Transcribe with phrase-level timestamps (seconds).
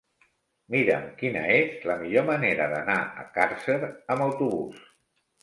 [0.75, 4.83] Mira'm quina és la millor manera d'anar a Càrcer amb autobús.